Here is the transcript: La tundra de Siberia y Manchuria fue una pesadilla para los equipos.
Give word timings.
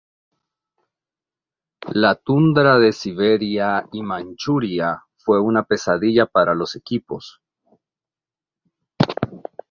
La 2.03 2.15
tundra 2.15 2.79
de 2.79 2.91
Siberia 2.91 3.87
y 3.91 4.01
Manchuria 4.01 5.03
fue 5.15 5.39
una 5.39 5.61
pesadilla 5.61 6.25
para 6.25 6.55
los 6.55 6.75
equipos. 6.75 7.39